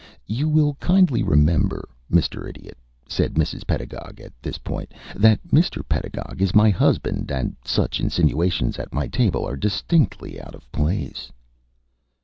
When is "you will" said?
0.25-0.73